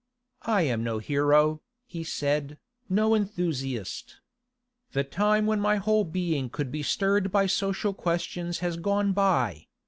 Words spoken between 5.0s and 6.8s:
time when my whole being could